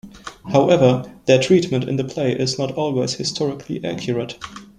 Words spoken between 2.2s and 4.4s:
is not always historically accurate.